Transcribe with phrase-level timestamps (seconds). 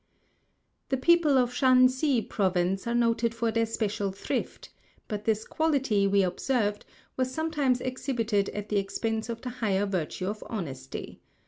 [0.89, 4.69] The people of Shan si province are noted for their special thrift,
[5.07, 6.85] but this quality we observed
[7.17, 11.21] was sometimes exhibited at the expense of the higher virtue of honesty.